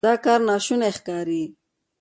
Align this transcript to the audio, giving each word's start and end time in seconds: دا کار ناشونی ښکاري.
دا 0.05 0.13
کار 0.23 0.39
ناشونی 0.49 0.91
ښکاري. 0.97 1.43